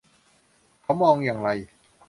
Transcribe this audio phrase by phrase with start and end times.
[0.81, 1.49] เขามองอย่างไร